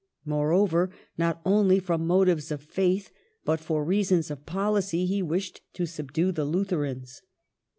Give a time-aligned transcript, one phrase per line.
[0.25, 3.11] Moreover, not only from motives of faith
[3.45, 7.21] but for reasons of policy he wished to subdue the Lutherans.